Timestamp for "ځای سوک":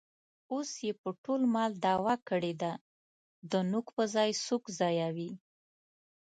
4.15-4.63